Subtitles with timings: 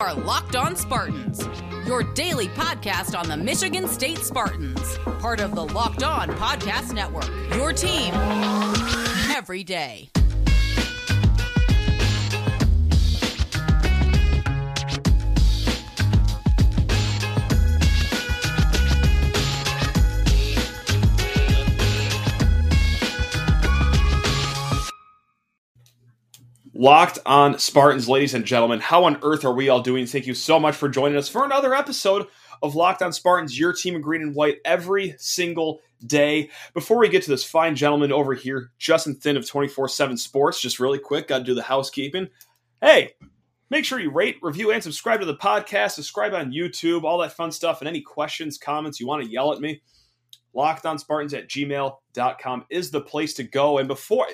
[0.00, 1.48] are Locked On Spartans,
[1.86, 7.28] your daily podcast on the Michigan State Spartans, part of the Locked On Podcast Network.
[7.54, 8.12] Your team
[9.30, 10.10] every day.
[26.84, 28.78] Locked on Spartans, ladies and gentlemen.
[28.78, 30.04] How on earth are we all doing?
[30.04, 32.26] Thank you so much for joining us for another episode
[32.62, 36.50] of Locked on Spartans, your team in green and white every single day.
[36.74, 40.60] Before we get to this fine gentleman over here, Justin Thind of 24 7 Sports,
[40.60, 42.28] just really quick, got to do the housekeeping.
[42.82, 43.14] Hey,
[43.70, 45.92] make sure you rate, review, and subscribe to the podcast.
[45.92, 47.80] Subscribe on YouTube, all that fun stuff.
[47.80, 49.80] And any questions, comments you want to yell at me,
[50.54, 53.78] lockedonspartans at gmail.com is the place to go.
[53.78, 54.26] And before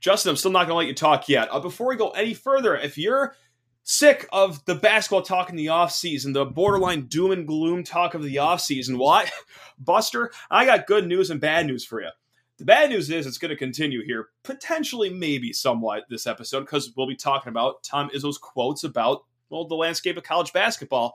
[0.00, 1.48] Justin, I'm still not going to let you talk yet.
[1.52, 3.36] Uh, before we go any further, if you're
[3.82, 8.22] sick of the basketball talk in the offseason, the borderline doom and gloom talk of
[8.22, 9.30] the offseason, I,
[9.78, 12.08] Buster, I got good news and bad news for you.
[12.56, 16.92] The bad news is it's going to continue here, potentially, maybe somewhat this episode, because
[16.96, 21.14] we'll be talking about Tom Izzo's quotes about, well, the landscape of college basketball.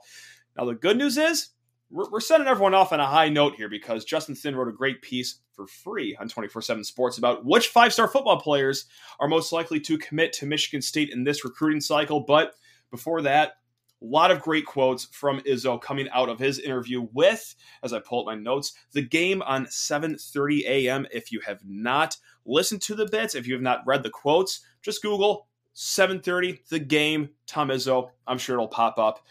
[0.56, 1.50] Now, the good news is
[1.90, 4.72] we're, we're sending everyone off on a high note here because Justin Thind wrote a
[4.72, 8.86] great piece for free on 24 7 Sports about which five star football players
[9.20, 12.20] are most likely to commit to Michigan State in this recruiting cycle.
[12.20, 12.54] But
[12.90, 13.54] before that,
[14.02, 17.98] a lot of great quotes from Izzo coming out of his interview with, as I
[18.00, 21.06] pull up my notes, the game on 7:30 a.m.
[21.12, 24.60] If you have not listened to the bits, if you have not read the quotes,
[24.82, 28.10] just Google 7:30 the game Tom Izzo.
[28.26, 29.24] I'm sure it'll pop up.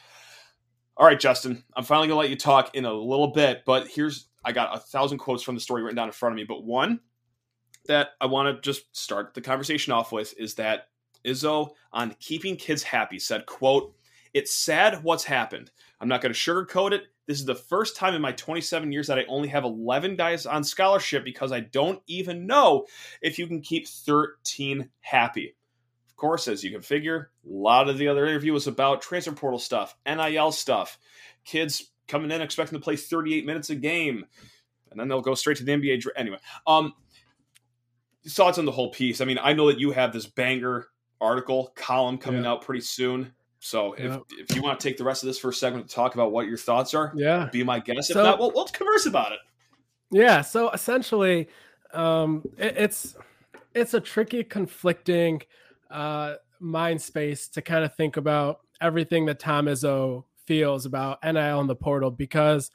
[0.97, 4.27] All right, Justin, I'm finally gonna let you talk in a little bit, but here's
[4.45, 6.63] I got a thousand quotes from the story written down in front of me, but
[6.63, 6.99] one
[7.87, 10.87] that I want to just start the conversation off with is that
[11.25, 13.95] Izzo on keeping kids happy said, quote,
[14.33, 15.71] it's sad what's happened.
[15.99, 17.03] I'm not going to sugarcoat it.
[17.25, 20.45] This is the first time in my 27 years that I only have 11 guys
[20.45, 22.85] on scholarship because I don't even know
[23.21, 25.55] if you can keep 13 happy.
[26.15, 29.33] Of course, as you can figure, a lot of the other interview was about transfer
[29.33, 30.97] portal stuff, NIL stuff,
[31.43, 34.25] kids coming in expecting to play 38 minutes a game,
[34.89, 36.05] and then they'll go straight to the NBA.
[36.15, 36.93] Anyway, um,
[38.29, 39.19] thoughts on the whole piece.
[39.19, 40.87] I mean, I know that you have this banger
[41.19, 42.51] article column coming yeah.
[42.51, 43.33] out pretty soon.
[43.59, 44.19] So if, yeah.
[44.39, 46.31] if you want to take the rest of this for a segment to talk about
[46.31, 48.09] what your thoughts are, yeah, be my guest.
[48.09, 49.39] If not, we'll, we'll converse about it.
[50.11, 50.39] Yeah.
[50.43, 51.49] So essentially,
[51.93, 53.17] um, it, it's
[53.73, 55.41] it's a tricky, conflicting
[55.95, 61.61] uh, mind space to kind of think about everything that Tom Izzo feels about NIL
[61.61, 62.69] and the portal because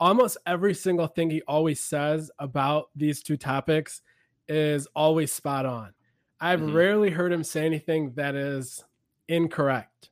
[0.00, 4.02] almost every single thing he always says about these two topics
[4.48, 5.92] is always spot on.
[6.40, 6.76] I've mm-hmm.
[6.76, 8.84] rarely heard him say anything that is
[9.28, 10.10] incorrect.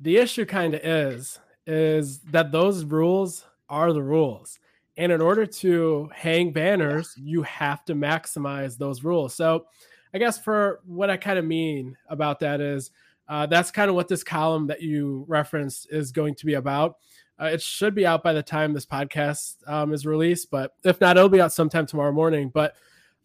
[0.00, 4.58] The issue kind of is is that those rules are the rules.
[4.96, 9.34] And in order to hang banners, you have to maximize those rules.
[9.34, 9.66] So
[10.12, 12.90] I guess for what I kind of mean about that is
[13.28, 16.96] uh, that's kind of what this column that you referenced is going to be about.
[17.40, 21.00] Uh, it should be out by the time this podcast um, is released, but if
[21.00, 22.50] not, it'll be out sometime tomorrow morning.
[22.52, 22.74] But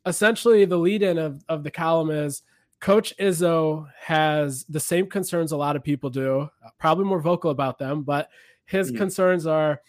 [0.05, 2.43] essentially, the lead in of, of the column is
[2.79, 7.79] Coach Izzo has the same concerns a lot of people do, probably more vocal about
[7.79, 8.29] them, but
[8.65, 8.97] his mm.
[8.97, 9.81] concerns are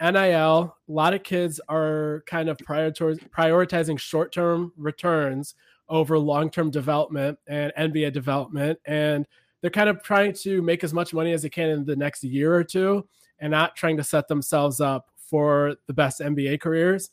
[0.00, 0.76] NIL.
[0.88, 5.54] A lot of kids are kind of prioritizing short term returns
[5.88, 8.78] over long term development and NBA development.
[8.84, 9.26] And
[9.60, 12.22] they're kind of trying to make as much money as they can in the next
[12.22, 13.06] year or two
[13.40, 17.10] and not trying to set themselves up for the best NBA careers.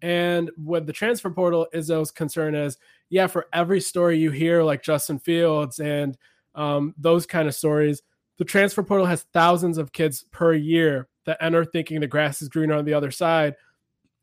[0.00, 2.76] And with the transfer portal, Izzo's concern is,
[3.08, 6.16] yeah, for every story you hear, like Justin Fields and
[6.54, 8.02] um, those kind of stories,
[8.38, 12.48] the transfer portal has thousands of kids per year that enter thinking the grass is
[12.48, 13.54] greener on the other side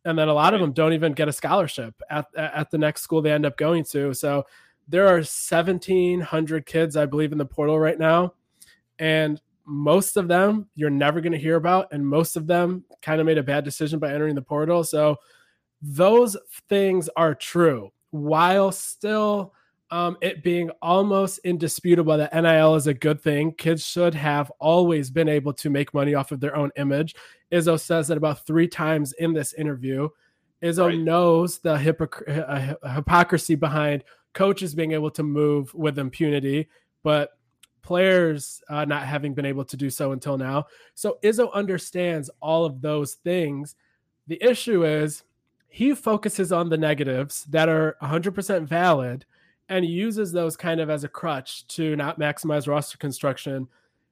[0.09, 3.01] and then a lot of them don't even get a scholarship at at the next
[3.01, 4.13] school they end up going to.
[4.13, 4.45] So
[4.87, 8.33] there are 1700 kids I believe in the portal right now
[8.97, 13.21] and most of them you're never going to hear about and most of them kind
[13.21, 14.83] of made a bad decision by entering the portal.
[14.83, 15.17] So
[15.81, 16.35] those
[16.67, 19.53] things are true while still
[19.91, 23.53] um, it being almost indisputable that NIL is a good thing.
[23.53, 27.15] Kids should have always been able to make money off of their own image.
[27.51, 30.09] Izzo says that about three times in this interview.
[30.61, 30.99] Izzo right.
[30.99, 34.03] knows the hypocr- uh, hypocrisy behind
[34.33, 36.69] coaches being able to move with impunity,
[37.01, 37.31] but
[37.81, 40.65] players uh, not having been able to do so until now.
[40.93, 43.75] So Izzo understands all of those things.
[44.27, 45.23] The issue is
[45.69, 49.25] he focuses on the negatives that are 100% valid
[49.69, 53.67] and uses those kind of as a crutch to not maximize roster construction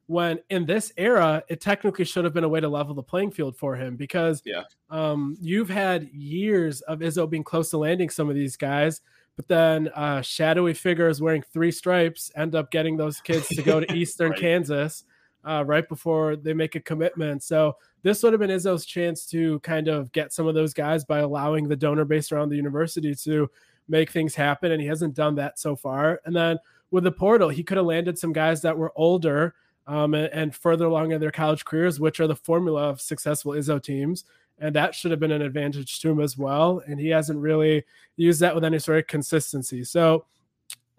[0.07, 3.29] when in this era it technically should have been a way to level the playing
[3.29, 4.63] field for him because yeah.
[4.89, 9.01] um, you've had years of Izzo being close to landing some of these guys,
[9.35, 13.81] but then uh, shadowy figures wearing three stripes end up getting those kids to go
[13.81, 14.39] to Eastern right.
[14.39, 15.03] Kansas
[15.43, 17.43] uh, right before they make a commitment.
[17.43, 21.03] So this would have been Izzo's chance to kind of get some of those guys
[21.03, 23.49] by allowing the donor base around the university to
[23.87, 26.21] make things happen, and he hasn't done that so far.
[26.25, 26.57] And then
[26.91, 29.55] with the portal, he could have landed some guys that were older
[29.87, 33.53] um, and, and, further along in their college careers, which are the formula of successful
[33.53, 34.25] Izzo teams.
[34.59, 36.81] And that should have been an advantage to him as well.
[36.87, 37.85] And he hasn't really
[38.17, 39.83] used that with any sort of consistency.
[39.83, 40.25] So,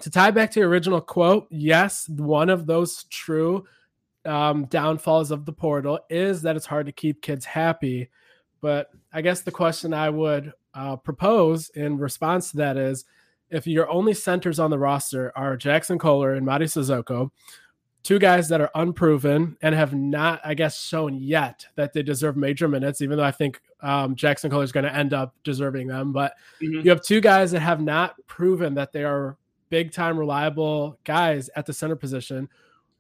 [0.01, 3.67] to tie back to your original quote, yes, one of those true
[4.25, 8.09] um, downfalls of the portal is that it's hard to keep kids happy.
[8.61, 13.05] But I guess the question I would uh, propose in response to that is
[13.51, 17.31] if your only centers on the roster are Jaxon Kohler and Mady Sissoko,
[18.03, 22.37] two guys that are unproven and have not, I guess, shown yet that they deserve
[22.37, 25.89] major minutes, even though I think um, Jaxon Kohler is going to end up deserving
[25.89, 26.13] them.
[26.13, 26.81] But mm-hmm.
[26.85, 29.37] you have two guys that have not proven that they are
[29.71, 32.49] big time reliable guys at the center position.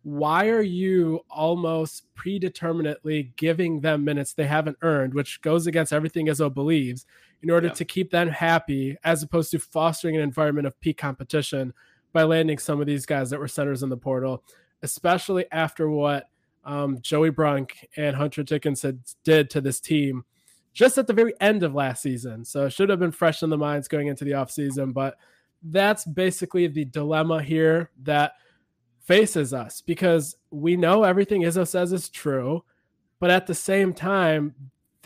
[0.02, 6.26] Why are you almost predeterminately giving them minutes they haven't earned, which goes against everything
[6.26, 7.04] Izzo believes,
[7.42, 7.74] in order yeah.
[7.74, 11.72] to keep them happy, as opposed to fostering an environment of peak competition
[12.12, 14.42] by landing some of these guys that were centers in the portal?
[14.82, 16.28] especially after what
[16.64, 20.24] um, Joey Brunk and Hunter Dickinson did to this team
[20.72, 22.44] just at the very end of last season.
[22.44, 24.92] So it should have been fresh in the minds going into the offseason.
[24.92, 25.16] But
[25.62, 28.32] that's basically the dilemma here that
[29.00, 32.62] faces us because we know everything Izzo says is true,
[33.18, 34.54] but at the same time,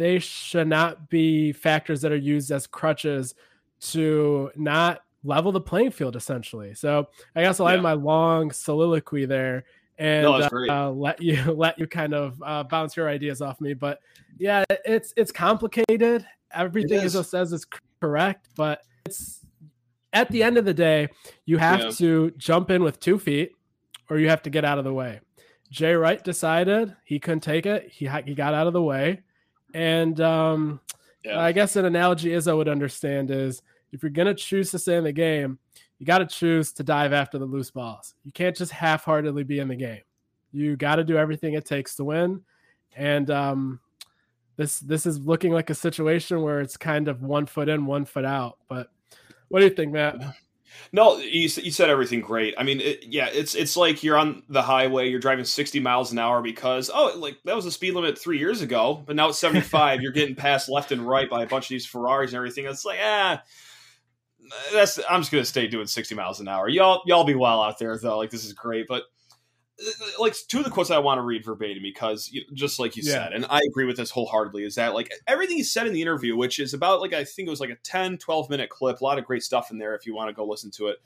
[0.03, 3.35] they should not be factors that are used as crutches
[3.81, 6.75] to not level the playing field essentially.
[6.75, 7.75] So I guess I'll yeah.
[7.75, 9.65] end my long soliloquy there
[9.99, 10.35] and no,
[10.69, 13.75] uh, let you let you kind of uh, bounce your ideas off me.
[13.75, 14.01] But
[14.39, 16.27] yeah, it's it's complicated.
[16.53, 17.65] Everything it Izzo says is
[18.01, 19.41] correct, but it's
[20.13, 21.09] at the end of the day,
[21.47, 21.91] you have yeah.
[21.91, 23.53] to jump in with two feet,
[24.11, 25.21] or you have to get out of the way.
[25.71, 27.89] Jay Wright decided he couldn't take it.
[27.91, 29.23] He he got out of the way,
[29.75, 30.81] and um,
[31.25, 31.41] yeah.
[31.41, 35.05] I guess an analogy Izzo would understand is if you're gonna choose to stay in
[35.05, 35.59] the game,
[36.03, 38.15] you got to choose to dive after the loose balls.
[38.25, 40.01] You can't just half-heartedly be in the game.
[40.51, 42.41] You got to do everything it takes to win.
[42.97, 43.79] And um,
[44.57, 48.05] this this is looking like a situation where it's kind of one foot in, one
[48.05, 48.59] foot out.
[48.69, 48.89] But
[49.47, 50.17] what do you think, Matt?
[50.93, 52.55] No, you, you said everything great.
[52.59, 56.13] I mean, it, yeah, it's it's like you're on the highway, you're driving 60 miles
[56.13, 59.29] an hour because oh, like that was the speed limit three years ago, but now
[59.29, 60.03] it's 75.
[60.03, 62.67] you're getting passed left and right by a bunch of these Ferraris and everything.
[62.67, 63.43] It's like ah,
[64.73, 66.69] that's I'm just gonna stay doing 60 miles an hour.
[66.69, 68.19] Y'all y'all be well out there though.
[68.19, 69.05] Like this is great, but
[70.19, 73.12] like two of the quotes I want to read verbatim because just like you yeah.
[73.12, 76.02] said, and I agree with this wholeheartedly, is that like everything he said in the
[76.02, 79.00] interview, which is about like I think it was like a 10, 12 minute clip,
[79.00, 80.99] a lot of great stuff in there if you want to go listen to it.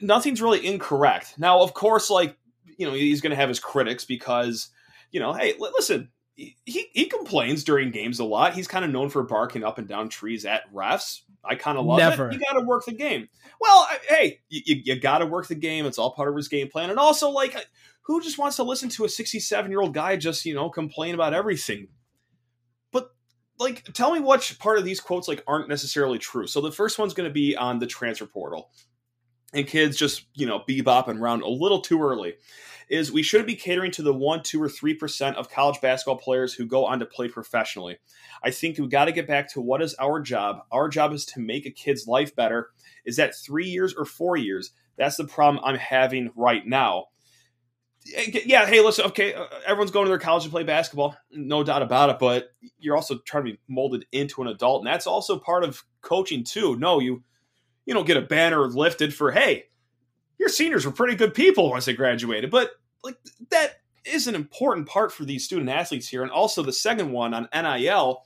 [0.00, 1.34] Nothing's really incorrect.
[1.38, 2.36] Now, of course, like
[2.78, 4.68] you know, he's going to have his critics because
[5.10, 8.54] you know, hey, listen, he he complains during games a lot.
[8.54, 11.22] He's kind of known for barking up and down trees at refs.
[11.44, 12.28] I kind of love Never.
[12.28, 12.34] it.
[12.34, 13.28] You got to work the game.
[13.60, 15.86] Well, I, hey, you, you got to work the game.
[15.86, 16.90] It's all part of his game plan.
[16.90, 17.60] And also, like, uh,
[18.02, 21.14] who just wants to listen to a 67 year old guy just you know complain
[21.14, 21.88] about everything?
[22.92, 23.10] But
[23.58, 26.46] like, tell me which part of these quotes like aren't necessarily true.
[26.46, 28.70] So the first one's going to be on the transfer portal,
[29.52, 32.34] and kids just you know bebopping around a little too early
[32.88, 36.18] is we shouldn't be catering to the one, two, or three percent of college basketball
[36.18, 37.98] players who go on to play professionally.
[38.42, 40.58] I think we got to get back to what is our job.
[40.70, 42.70] Our job is to make a kid's life better.
[43.04, 44.72] Is that three years or four years?
[44.96, 47.06] That's the problem I'm having right now.
[48.04, 51.82] Yeah, hey, listen, okay, uh, everyone's going to their college to play basketball, no doubt
[51.82, 55.40] about it, but you're also trying to be molded into an adult, and that's also
[55.40, 56.76] part of coaching too.
[56.76, 57.24] No, you
[57.84, 59.64] you don't get a banner lifted for, hey,
[60.38, 62.50] your seniors were pretty good people once they graduated.
[62.50, 62.70] But
[63.02, 63.16] like
[63.50, 66.22] that is an important part for these student athletes here.
[66.22, 68.22] And also the second one on NIL,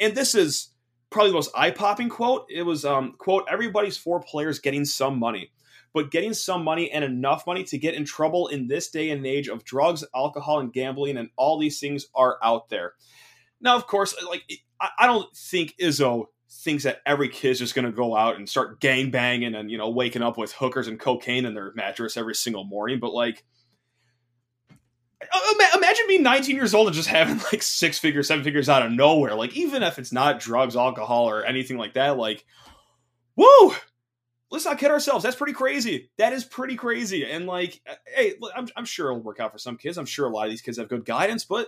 [0.00, 0.70] and this is
[1.10, 2.46] probably the most eye-popping quote.
[2.50, 5.50] It was um quote, everybody's four players getting some money.
[5.92, 9.24] But getting some money and enough money to get in trouble in this day and
[9.24, 12.94] age of drugs, alcohol, and gambling, and all these things are out there.
[13.60, 14.42] Now, of course, like
[14.80, 16.26] I don't think Izzo
[16.62, 19.78] thinks that every kid's just going to go out and start gang banging and you
[19.78, 23.44] know waking up with hookers and cocaine in their mattress every single morning but like
[25.74, 28.92] imagine being 19 years old and just having like six figures seven figures out of
[28.92, 32.44] nowhere like even if it's not drugs alcohol or anything like that like
[33.36, 33.74] woo
[34.54, 35.24] let's not kid ourselves.
[35.24, 36.10] That's pretty crazy.
[36.16, 37.26] That is pretty crazy.
[37.26, 39.98] And like, uh, hey, I'm, I'm sure it'll work out for some kids.
[39.98, 41.66] I'm sure a lot of these kids have good guidance, but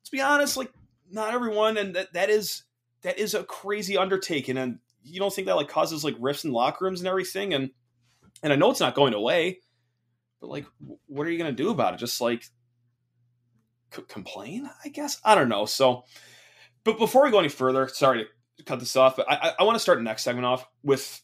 [0.00, 0.72] let's be honest, like
[1.10, 1.76] not everyone.
[1.76, 2.62] And that, that is,
[3.02, 4.56] that is a crazy undertaking.
[4.56, 7.54] And you don't think that like causes like rifts in locker rooms and everything.
[7.54, 7.70] And,
[8.42, 9.60] and I know it's not going away,
[10.40, 10.66] but like,
[11.06, 11.98] what are you going to do about it?
[11.98, 12.44] Just like
[13.94, 15.20] c- complain, I guess.
[15.24, 15.66] I don't know.
[15.66, 16.04] So,
[16.84, 18.26] but before we go any further, sorry
[18.58, 21.20] to cut this off, but I, I, want to start the next segment off with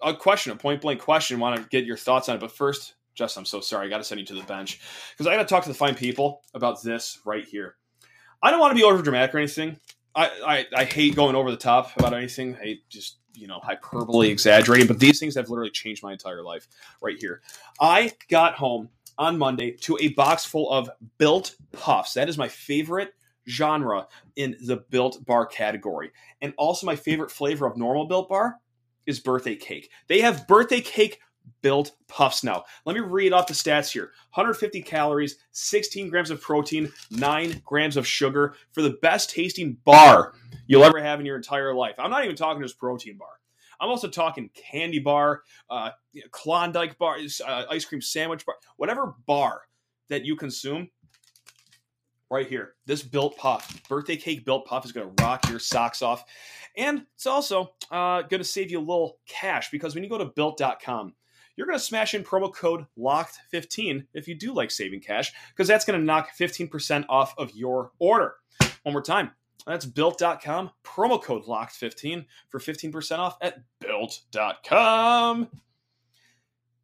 [0.00, 1.40] a question, a point blank question.
[1.40, 3.86] Want to get your thoughts on it, but first, Justin, I'm so sorry.
[3.86, 4.80] I got to send you to the bench
[5.12, 7.76] because I got to talk to the fine people about this right here.
[8.42, 9.78] I don't want to be over dramatic or anything.
[10.14, 12.56] I, I, hate going over the top about anything.
[12.56, 16.42] I hate just you know hyperbole exaggerating, but these things have literally changed my entire
[16.42, 16.66] life
[17.00, 17.42] right here.
[17.80, 18.88] I got home
[19.18, 22.14] on Monday to a box full of built puffs.
[22.14, 23.14] That is my favorite
[23.48, 26.10] genre in the built bar category.
[26.40, 28.56] And also my favorite flavor of normal built bar
[29.06, 29.90] is birthday cake.
[30.08, 31.20] They have birthday cake
[31.62, 32.64] built puffs now.
[32.84, 37.96] Let me read off the stats here 150 calories, 16 grams of protein, 9 grams
[37.96, 40.34] of sugar for the best tasting bar
[40.66, 41.94] you'll ever have in your entire life.
[41.98, 43.28] I'm not even talking just protein bar.
[43.80, 45.90] I'm also talking candy bar, uh,
[46.30, 47.16] Klondike bar,
[47.46, 49.62] uh, ice cream sandwich bar, whatever bar
[50.08, 50.90] that you consume.
[52.30, 56.00] Right here, this built puff, birthday cake built puff is going to rock your socks
[56.00, 56.24] off.
[56.76, 60.18] And it's also uh, going to save you a little cash because when you go
[60.18, 61.14] to built.com,
[61.60, 65.68] you're going to smash in promo code LOCKED15 if you do like saving cash because
[65.68, 68.36] that's going to knock 15% off of your order.
[68.82, 69.32] One more time.
[69.66, 75.48] That's built.com, promo code LOCKED15 for 15% off at built.com.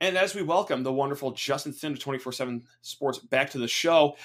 [0.03, 3.69] And as we welcome the wonderful Justin Thind of 24 7 Sports back to the
[3.69, 4.17] show,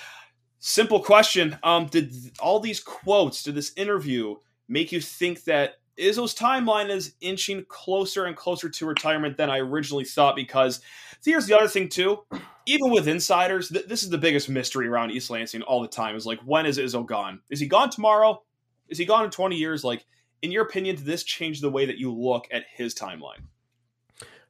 [0.60, 1.58] simple question.
[1.64, 4.36] Um, did all these quotes, did this interview
[4.68, 9.60] make you think that Izzo's timeline is inching closer and closer to retirement than I
[9.60, 10.36] originally thought.
[10.36, 10.82] Because
[11.24, 12.20] here's the other thing too.
[12.66, 16.16] Even with insiders, th- this is the biggest mystery around East Lansing all the time.
[16.16, 17.42] Is like, when is Izzo gone?
[17.50, 18.42] Is he gone tomorrow?
[18.88, 19.84] Is he gone in 20 years?
[19.84, 20.06] Like,
[20.42, 23.42] in your opinion, did this change the way that you look at his timeline?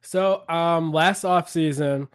[0.02, 2.08] So, um, last offseason,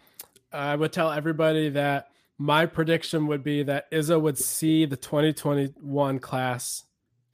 [0.52, 2.08] I would tell everybody that
[2.38, 6.84] my prediction would be that Izzo would see the 2021 class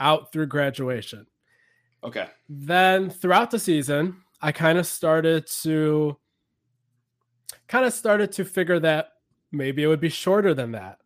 [0.00, 1.26] out through graduation.
[2.04, 2.26] Okay.
[2.48, 6.16] Then throughout the season, I kind of started to
[7.66, 9.12] kind of started to figure that
[9.50, 10.98] maybe it would be shorter than that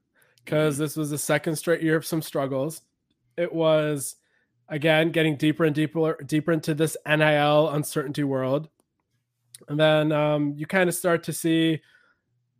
[0.45, 0.83] because mm-hmm.
[0.83, 2.83] this was the second straight year of some struggles.
[3.37, 4.17] It was
[4.69, 8.69] again getting deeper and deeper deeper into this NIL uncertainty world.
[9.69, 11.81] And then um, you kind of start to see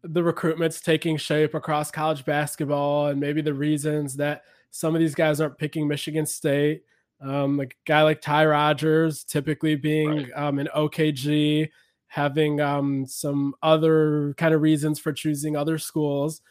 [0.03, 5.15] the recruitments taking shape across college basketball and maybe the reasons that some of these
[5.15, 6.83] guys aren't picking Michigan State.
[7.21, 10.33] Um, a guy like Ty Rodgers, typically being right.
[10.37, 11.69] um, an OKG,
[12.07, 16.43] having um, some other kind of reasons for choosing other schools.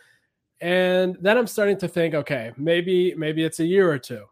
[0.59, 4.25] And then I'm starting to think, okay, maybe maybe it's a year or two.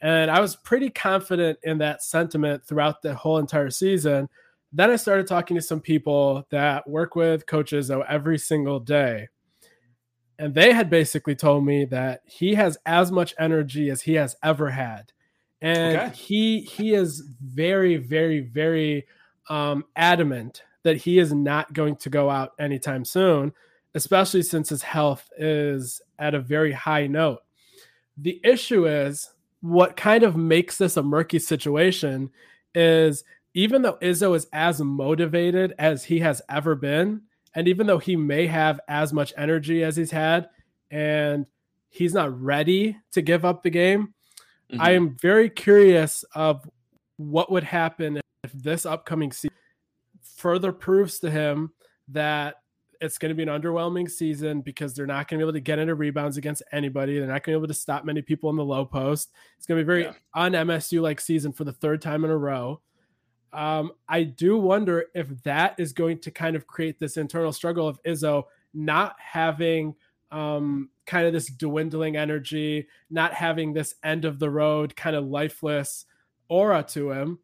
[0.00, 4.28] And I was pretty confident in that sentiment throughout the whole entire season.
[4.72, 9.28] Then I started talking to some people that work with coaches though every single day
[10.38, 14.36] and they had basically told me that he has as much energy as he has
[14.42, 15.12] ever had
[15.60, 16.14] and okay.
[16.14, 19.06] he he is very very very
[19.48, 23.52] um, adamant that he is not going to go out anytime soon
[23.94, 27.40] especially since his health is at a very high note
[28.16, 32.30] the issue is what kind of makes this a murky situation
[32.74, 33.24] is
[33.54, 37.22] even though Izzo is as motivated as he has ever been
[37.54, 40.48] and even though he may have as much energy as he's had
[40.90, 41.46] and
[41.88, 44.14] he's not ready to give up the game,
[44.70, 44.80] mm-hmm.
[44.80, 46.68] I am very curious of
[47.16, 49.56] what would happen if this upcoming season
[50.36, 51.72] further proves to him
[52.08, 52.56] that
[53.00, 55.60] it's going to be an underwhelming season because they're not going to be able to
[55.60, 57.18] get into rebounds against anybody.
[57.18, 59.30] They're not going to be able to stop many people in the low post.
[59.56, 60.12] It's going to be very yeah.
[60.34, 62.80] un MSU like season for the third time in a row
[63.52, 67.88] um, I do wonder if that is going to kind of create this internal struggle
[67.88, 68.44] of Izzo
[68.74, 69.94] not having
[70.30, 75.26] um, kind of this dwindling energy, not having this end of the road kind of
[75.26, 76.04] lifeless
[76.48, 77.38] aura to him,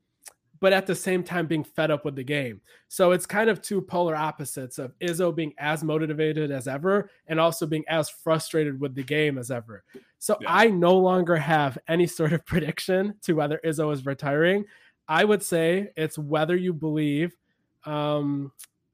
[0.60, 2.60] but at the same time being fed up with the game.
[2.88, 7.38] So it's kind of two polar opposites of Izzo being as motivated as ever and
[7.38, 9.84] also being as frustrated with the game as ever.
[10.18, 10.46] So yeah.
[10.50, 14.64] I no longer have any sort of prediction to whether Izzo is retiring.
[15.06, 17.36] I would say it's whether you believe
[17.84, 18.52] um,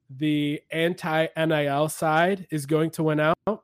[0.09, 3.63] the anti NIL side is going to win out,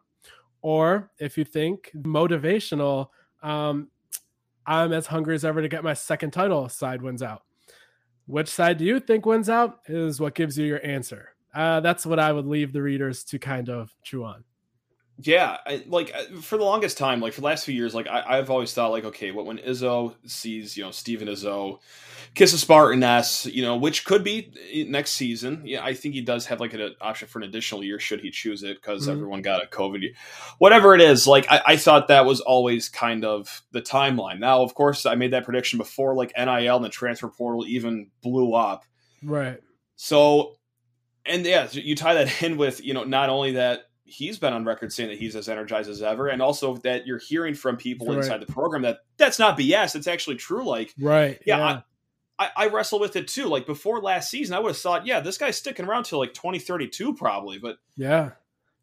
[0.67, 3.07] or if you think motivational,
[3.41, 3.88] um,
[4.65, 7.43] I'm as hungry as ever to get my second title side wins out.
[8.25, 11.29] which side do you think wins out is what gives you your answer.
[11.55, 14.43] Uh, that's what I would leave the readers to kind of chew on.
[15.19, 18.07] Yeah, I, like uh, for the longest time, like for the last few years, like
[18.07, 21.79] I, have always thought, like, okay, what when Izzo sees, you know, Steven Izzo
[22.36, 25.63] kiss a Spartan S, you know, which could be eh, next season.
[25.65, 28.29] Yeah, I think he does have like an option for an additional year should he
[28.29, 29.12] choose it because mm-hmm.
[29.12, 30.01] everyone got a COVID.
[30.01, 30.12] Year.
[30.59, 34.38] Whatever it is, like I, I, thought that was always kind of the timeline.
[34.39, 38.12] Now, of course, I made that prediction before like NIL and the transfer portal even
[38.21, 38.83] blew up.
[39.24, 39.59] Right.
[39.95, 40.57] So,
[41.25, 44.66] and yeah, you tie that in with you know not only that he's been on
[44.66, 48.08] record saying that he's as energized as ever, and also that you're hearing from people
[48.08, 48.18] right.
[48.18, 49.96] inside the program that that's not BS.
[49.96, 50.64] It's actually true.
[50.64, 51.40] Like, right?
[51.46, 51.82] Yeah, yeah.
[52.40, 53.46] I, I, wrestle with it too.
[53.46, 56.34] Like before last season, I would have thought, yeah, this guy's sticking around till like
[56.34, 57.58] 2032 probably.
[57.58, 58.32] But yeah,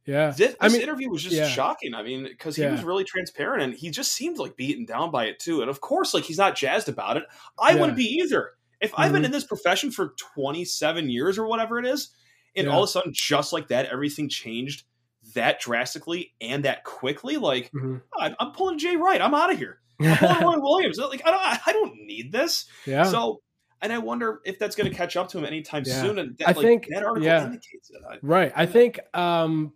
[0.06, 0.28] yeah.
[0.28, 1.48] This, this I mean, interview was just yeah.
[1.48, 1.94] shocking.
[1.94, 2.72] I mean, because he yeah.
[2.72, 5.60] was really transparent and he just seemed like beaten down by it too.
[5.60, 7.24] And of course, like he's not jazzed about it.
[7.58, 8.50] I wouldn't be either.
[8.80, 9.00] If mm-hmm.
[9.00, 9.26] I've been mm-hmm.
[9.26, 12.10] in this profession for 27 years or whatever it is,
[12.56, 14.84] and all of a sudden, just like that, everything changed
[15.34, 17.98] that drastically and that quickly, like mm-hmm.
[18.18, 19.20] I'm, I'm, pulling Jay Wright.
[19.20, 19.78] I'm out of here.
[20.00, 20.98] I'm pulling Roy Williams.
[20.98, 22.66] Like I don't, I don't need this.
[22.86, 23.04] Yeah.
[23.04, 23.42] So,
[23.80, 26.00] and I wonder if that's going to catch up to him anytime yeah.
[26.00, 26.18] soon.
[26.18, 27.44] And that, I like, think that article yeah.
[27.44, 28.00] indicates it.
[28.08, 28.52] I, right.
[28.56, 29.72] I think um,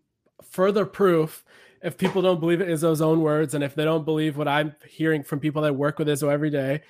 [0.50, 1.44] further proof.
[1.80, 4.48] If people don't believe it is those own words, and if they don't believe what
[4.48, 6.80] I'm hearing from people that work with Izzo every day,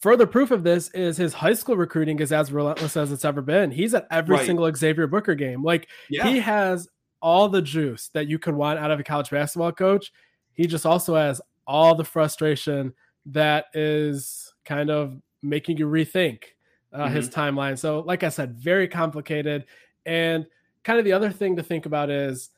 [0.00, 3.42] further proof of this is his high school recruiting is as relentless as it's ever
[3.42, 3.70] been.
[3.70, 4.46] He's at every right.
[4.46, 5.62] single Xavier Booker game.
[5.62, 6.26] Like yeah.
[6.26, 6.88] he has
[7.20, 10.12] all the juice that you could want out of a college basketball coach.
[10.52, 12.92] He just also has all the frustration
[13.26, 16.44] that is kind of making you rethink
[16.92, 17.14] uh, mm-hmm.
[17.14, 17.78] his timeline.
[17.78, 19.64] So, like I said, very complicated.
[20.06, 20.46] And
[20.84, 22.50] kind of the other thing to think about is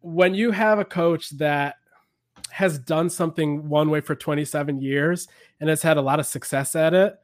[0.00, 1.76] when you have a coach that
[2.50, 5.26] has done something one way for 27 years
[5.60, 7.18] and has had a lot of success at it,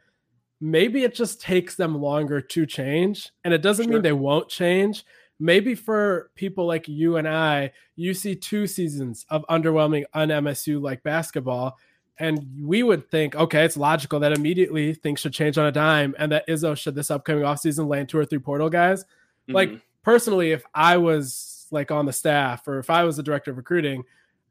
[0.60, 3.30] maybe it just takes them longer to change.
[3.44, 3.94] And it doesn't sure.
[3.94, 5.04] mean they won't change,
[5.40, 10.80] maybe for people like you and I, you see two seasons of underwhelming un MSU
[10.80, 11.76] like basketball.
[12.18, 16.16] And we would think, okay, it's logical that immediately things should change on a dime
[16.18, 19.04] and that Izzo should this upcoming offseason land two or three portal guys.
[19.04, 19.52] Mm-hmm.
[19.52, 23.52] Like personally, if I was like on the staff or if I was the director
[23.52, 24.02] of recruiting,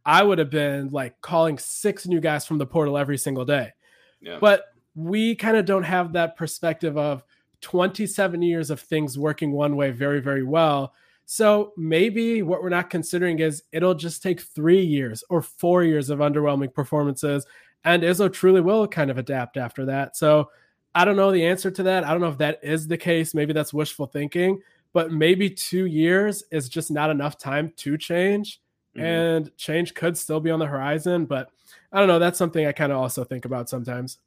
[0.05, 3.73] I would have been like calling six new guys from the portal every single day.
[4.21, 4.37] Yeah.
[4.39, 4.63] But
[4.95, 7.23] we kind of don't have that perspective of
[7.61, 10.93] 27 years of things working one way very, very well.
[11.25, 16.09] So maybe what we're not considering is it'll just take three years or four years
[16.09, 17.45] of underwhelming performances.
[17.83, 20.15] And Izzo truly will kind of adapt after that.
[20.15, 20.49] So
[20.95, 22.05] I don't know the answer to that.
[22.05, 23.33] I don't know if that is the case.
[23.33, 24.61] Maybe that's wishful thinking,
[24.93, 28.61] but maybe two years is just not enough time to change.
[28.95, 29.05] Mm-hmm.
[29.05, 31.25] And change could still be on the horizon.
[31.25, 31.49] But
[31.91, 32.19] I don't know.
[32.19, 34.17] That's something I kind of also think about sometimes.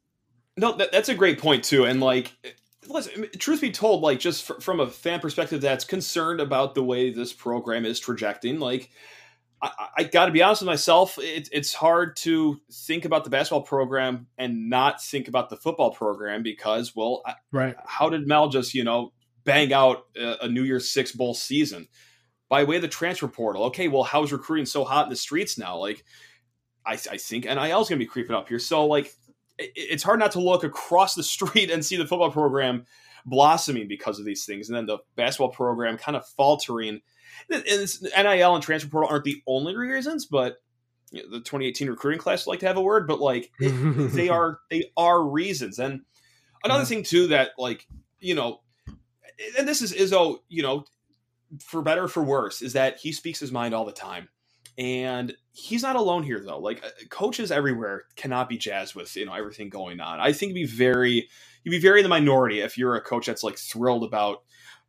[0.55, 1.85] No, that, that's a great point too.
[1.85, 2.31] And like
[2.87, 6.83] listen, truth be told, like just f- from a fan perspective that's concerned about the
[6.83, 8.89] way this program is trajecting, like
[9.61, 13.29] I, I got to be honest with myself, it, it's hard to think about the
[13.29, 17.75] basketball program and not think about the football program because, well, right?
[17.85, 19.13] How did Mel just you know
[19.43, 21.87] bang out a, a New Year's Six bowl season
[22.49, 23.65] by way of the transfer portal?
[23.65, 25.77] Okay, well, how's recruiting so hot in the streets now?
[25.77, 26.03] Like,
[26.85, 28.59] I, I think NIL is going to be creeping up here.
[28.59, 29.13] So, like,
[29.75, 32.85] it's hard not to look across the street and see the football program
[33.25, 37.01] blossoming because of these things, and then the basketball program kind of faltering.
[37.49, 40.57] And NIL and transfer portal aren't the only reasons, but
[41.11, 44.29] you know, the 2018 recruiting class like to have a word, but like it, they
[44.29, 45.79] are they are reasons.
[45.79, 46.01] And
[46.63, 46.85] another yeah.
[46.85, 47.85] thing too that like
[48.19, 48.61] you know,
[49.57, 50.85] and this is Izzo, oh, you know,
[51.59, 54.29] for better for worse, is that he speaks his mind all the time.
[54.77, 56.59] And he's not alone here though.
[56.59, 60.19] Like uh, coaches everywhere cannot be jazzed with you know everything going on.
[60.19, 61.27] I think be very
[61.63, 64.43] you'd be very in the minority if you're a coach that's like thrilled about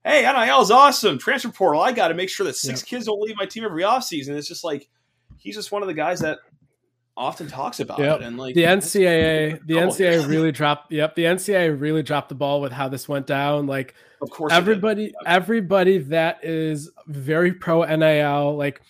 [0.05, 1.81] hey NIL is awesome transfer portal.
[1.81, 2.91] I got to make sure that six yeah.
[2.97, 4.31] kids don't leave my team every offseason.
[4.31, 4.89] It's just like
[5.39, 6.39] he's just one of the guys that
[7.17, 8.21] often talks about yep.
[8.21, 12.35] it and like the NCAA the NCAA really dropped yep the NCAA really dropped the
[12.35, 17.85] ball with how this went down like of course everybody everybody that is very pro
[17.85, 18.81] NIL like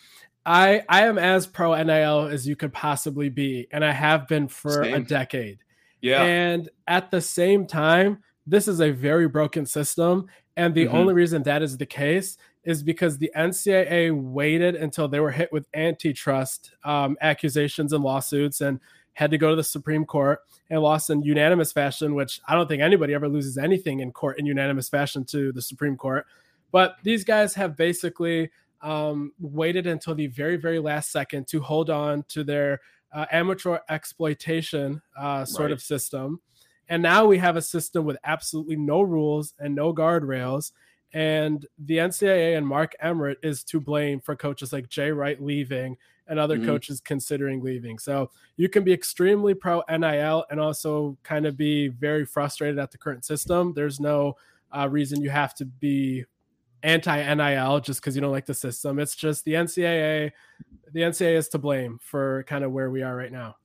[0.45, 4.49] I I am as pro NIL as you could possibly be, and I have been
[4.49, 4.95] for same.
[4.95, 5.59] a decade.
[6.01, 6.23] Yeah.
[6.23, 10.27] And at the same time, this is a very broken system.
[10.57, 10.97] And the mm-hmm.
[10.97, 15.53] only reason that is the case is because the NCAA waited until they were hit
[15.53, 18.81] with antitrust um, accusations and lawsuits and
[19.15, 22.69] had to go to the Supreme Court and lost in unanimous fashion, which I don't
[22.69, 26.27] think anybody ever loses anything in court in unanimous fashion to the Supreme Court.
[26.71, 28.51] But these guys have basically
[28.83, 32.81] um, waited until the very, very last second to hold on to their
[33.13, 35.73] uh, amateur exploitation uh, sort right.
[35.73, 36.41] of system.
[36.89, 40.73] And now we have a system with absolutely no rules and no guardrails.
[41.15, 45.97] And the NCAA and Mark Emmert is to blame for coaches like Jay Wright leaving
[46.27, 46.67] and other mm-hmm.
[46.67, 47.99] coaches considering leaving.
[47.99, 52.91] So you can be extremely pro NIL and also kind of be very frustrated at
[52.91, 53.75] the current system.
[53.75, 54.37] There's no
[54.75, 56.25] uh, reason you have to be
[56.83, 58.99] anti NIL just because you don't like the system.
[58.99, 60.33] It's just the NCAA.
[60.93, 63.57] The NCAA is to blame for kind of where we are right now.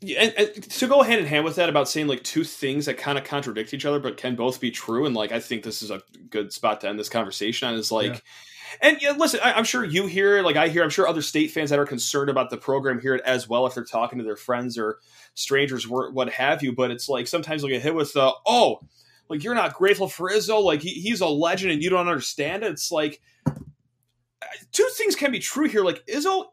[0.00, 2.86] Yeah, and, and, to go hand in hand with that about saying like two things
[2.86, 5.62] that kind of contradict each other but can both be true, and like I think
[5.62, 8.12] this is a good spot to end this conversation on is like.
[8.12, 8.20] Yeah.
[8.82, 11.52] And yeah, listen, I, am sure you hear, like I hear, I'm sure other state
[11.52, 14.24] fans that are concerned about the program hear it as well if they're talking to
[14.24, 14.98] their friends or
[15.34, 16.72] strangers, what have you.
[16.72, 18.80] But it's like sometimes they'll get hit with the, oh,
[19.28, 22.62] like you're not grateful for Izzo, like he, he's a legend and you don't understand
[22.62, 22.72] it.
[22.72, 23.20] It's like
[24.72, 25.84] two things can be true here.
[25.84, 26.46] Like Izzo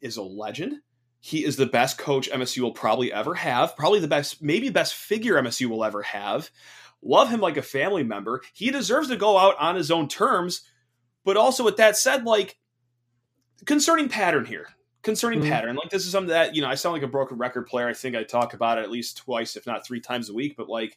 [0.00, 0.80] is a legend
[1.26, 4.94] he is the best coach MSU will probably ever have, probably the best, maybe best
[4.94, 6.50] figure MSU will ever have.
[7.02, 8.42] Love him like a family member.
[8.52, 10.62] He deserves to go out on his own terms.
[11.24, 12.56] But also, with that said, like
[13.64, 14.68] concerning pattern here,
[15.02, 15.50] concerning mm-hmm.
[15.50, 15.74] pattern.
[15.74, 17.88] Like this is something that you know I sound like a broken record player.
[17.88, 20.56] I think I talk about it at least twice, if not three times a week.
[20.56, 20.96] But like,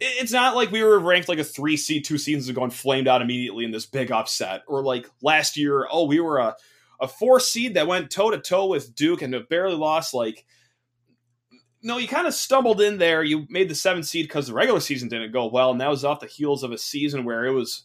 [0.00, 3.08] it's not like we were ranked like a three seed two seasons ago and flamed
[3.08, 5.86] out immediately in this big upset, or like last year.
[5.90, 6.56] Oh, we were a
[7.00, 10.14] a four seed that went toe to toe with Duke and barely lost.
[10.14, 10.44] Like,
[11.82, 13.22] no, you kind of stumbled in there.
[13.22, 16.04] You made the seven seed because the regular season didn't go well, and that was
[16.04, 17.84] off the heels of a season where it was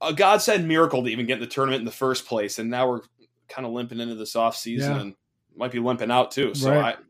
[0.00, 2.58] a godsend miracle to even get in the tournament in the first place.
[2.58, 3.00] And now we're
[3.48, 5.00] kind of limping into this off season yeah.
[5.00, 5.14] and
[5.56, 6.54] might be limping out too.
[6.54, 6.96] So right.
[6.96, 7.02] I,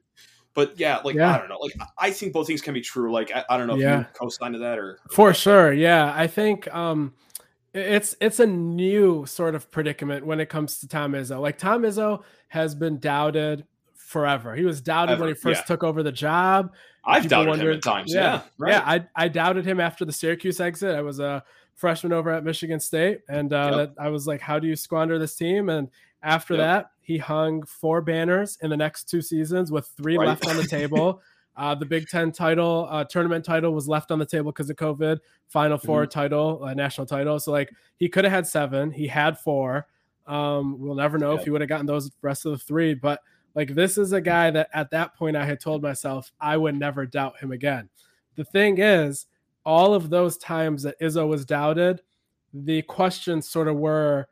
[0.54, 1.34] but yeah, like yeah.
[1.34, 1.58] I don't know.
[1.58, 3.12] Like I think both things can be true.
[3.12, 3.98] Like I, I don't know if yeah.
[4.00, 5.72] you co-sign to that or, or for sure.
[5.72, 7.14] Yeah, I think um
[7.74, 11.40] it's it's a new sort of predicament when it comes to Tom Izzo.
[11.40, 14.54] Like Tom Izzo has been doubted forever.
[14.54, 15.66] He was doubted Ever, when he first yeah.
[15.66, 16.72] took over the job.
[17.04, 18.14] I've People doubted wondered, him at times.
[18.14, 18.70] Yeah, yeah, right.
[18.70, 18.82] yeah.
[18.86, 20.94] I I doubted him after the Syracuse exit.
[20.94, 21.42] I was a
[21.74, 23.96] freshman over at Michigan State, and uh, yep.
[23.96, 25.88] that, I was like, "How do you squander this team?" And
[26.24, 26.60] after yep.
[26.60, 30.26] that, he hung four banners in the next two seasons with three right.
[30.26, 31.22] left on the table.
[31.56, 34.76] Uh, the Big Ten title, uh, tournament title was left on the table because of
[34.76, 35.20] COVID.
[35.46, 36.10] Final 4 mm-hmm.
[36.10, 37.38] title, uh, national title.
[37.38, 38.90] So like he could have had seven.
[38.90, 39.86] He had four.
[40.26, 42.94] Um, we'll never know if he would have gotten those rest of the three.
[42.94, 43.20] But
[43.54, 46.76] like this is a guy that at that point I had told myself I would
[46.76, 47.88] never doubt him again.
[48.34, 49.26] The thing is,
[49.64, 52.02] all of those times that Izzo was doubted,
[52.52, 54.28] the questions sort of were,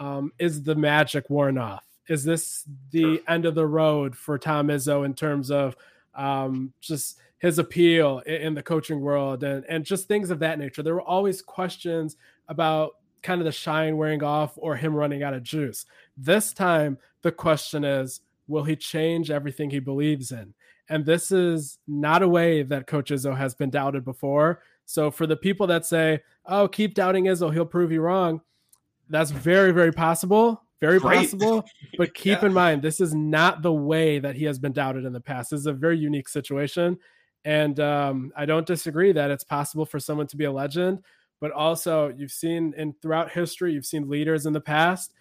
[0.00, 1.84] um, is the magic worn off?
[2.08, 3.18] Is this the sure.
[3.28, 5.76] end of the road for Tom Izzo in terms of
[6.14, 10.58] um, just his appeal in, in the coaching world and, and just things of that
[10.58, 10.82] nature.
[10.82, 12.16] There were always questions
[12.48, 15.86] about kind of the shine wearing off or him running out of juice.
[16.16, 20.54] This time, the question is will he change everything he believes in?
[20.88, 24.62] And this is not a way that Coach Izzo has been doubted before.
[24.86, 28.40] So, for the people that say, oh, keep doubting Izzo, he'll prove you wrong,
[29.10, 31.18] that's very, very possible very Great.
[31.18, 31.64] possible.
[31.98, 32.46] But keep yeah.
[32.46, 35.50] in mind, this is not the way that he has been doubted in the past.
[35.50, 36.98] This is a very unique situation.
[37.44, 41.02] And um, I don't disagree that it's possible for someone to be a legend.
[41.40, 45.14] But also, you've seen in throughout history, you've seen leaders in the past.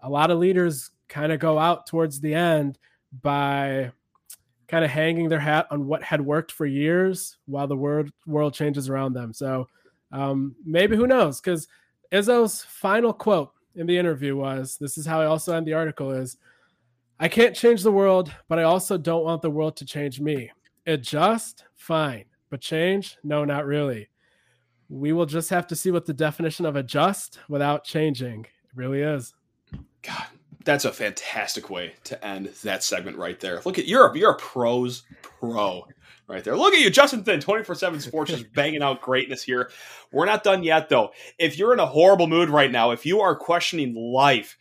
[0.00, 2.78] A lot of leaders kind of go out towards the end
[3.22, 3.92] by
[4.68, 8.54] kind of hanging their hat on what had worked for years while the world world
[8.54, 9.32] changes around them.
[9.32, 9.68] So
[10.12, 11.40] um, maybe who knows?
[11.40, 11.68] Because
[12.12, 16.10] Izzo's final quote in the interview was this is how I also end the article
[16.10, 16.36] is
[17.18, 20.50] I can't change the world, but I also don't want the world to change me.
[20.86, 24.08] Adjust, fine, but change, no, not really.
[24.88, 29.34] We will just have to see what the definition of adjust without changing really is.
[30.02, 30.26] God,
[30.64, 33.62] that's a fantastic way to end that segment right there.
[33.64, 35.86] Look at you're you're a pros pro
[36.28, 36.56] right there.
[36.56, 39.70] Look at you, Justin Thind, 24 7 Sports, just banging out greatness here.
[40.12, 41.10] We're not done yet, though.
[41.38, 44.56] If you're in a horrible mood right now, if you are questioning life,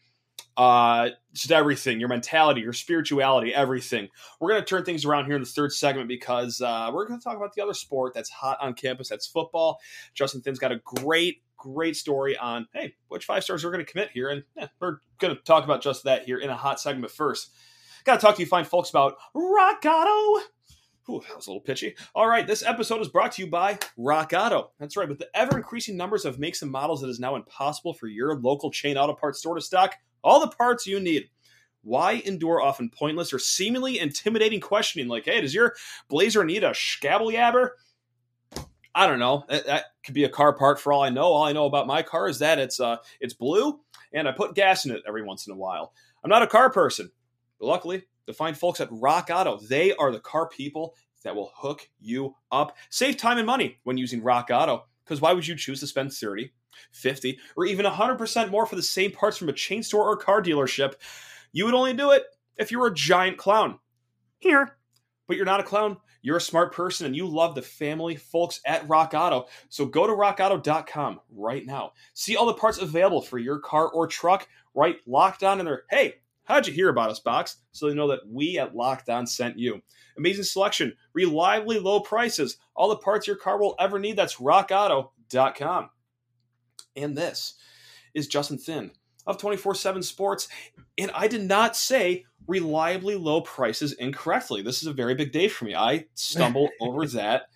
[0.57, 4.07] uh, just everything, your mentality, your spirituality, everything.
[4.39, 7.19] We're going to turn things around here in the third segment because uh, we're going
[7.19, 9.09] to talk about the other sport that's hot on campus.
[9.09, 9.79] That's football.
[10.13, 13.91] Justin Thind's got a great, great story on, hey, which five stars we're going to
[13.91, 14.29] commit here.
[14.29, 17.51] And yeah, we're going to talk about just that here in a hot segment first.
[18.05, 20.54] Got to talk to you fine folks about Rock Auto.
[21.09, 21.95] Ooh, that was a little pitchy.
[22.15, 24.71] All right, this episode is brought to you by Rock Auto.
[24.79, 27.93] That's right, with the ever increasing numbers of makes and models, it is now impossible
[27.93, 31.29] for your local chain auto parts store to stock all the parts you need.
[31.83, 35.75] Why endure often pointless or seemingly intimidating questioning like, hey, does your
[36.09, 37.69] blazer need a scabble yabber?
[38.95, 39.43] I don't know.
[39.47, 41.25] That, that, could be a car part for all I know.
[41.25, 43.79] All I know about my car is that it's uh it's blue
[44.13, 45.93] and I put gas in it every once in a while.
[46.23, 47.11] I'm not a car person,
[47.59, 49.57] but luckily the fine folks at Rock Auto.
[49.57, 50.95] They are the car people.
[51.23, 52.77] that will hook you up.
[52.89, 56.13] Save time and money when using Rock Auto, because why would you choose to spend
[56.13, 56.51] 30,
[56.91, 60.41] 50, or even 100% more for the same parts from a chain store or car
[60.41, 60.93] dealership?
[61.51, 62.23] You would only do it
[62.57, 63.79] if you were a giant clown.
[64.37, 64.77] Here.
[65.27, 65.97] But you're not a clown.
[66.21, 69.45] You're a smart person and you love the family folks at Rock Auto.
[69.69, 71.93] So go to rockauto.com right now.
[72.13, 74.97] See all the parts available for your car or truck, right?
[75.07, 75.83] Locked on in there.
[75.89, 77.57] Hey, how'd you hear about us, box?
[77.71, 79.81] So they know that we at Locked On sent you.
[80.17, 84.15] Amazing selection, reliably low prices, all the parts your car will ever need.
[84.15, 85.89] That's rockauto.com.
[86.95, 87.55] And this
[88.13, 88.91] is Justin Thind
[89.27, 90.47] of 24 7 Sports.
[90.97, 94.61] And I did not say reliably low prices incorrectly.
[94.61, 95.75] This is a very big day for me.
[95.75, 97.49] I stumble over that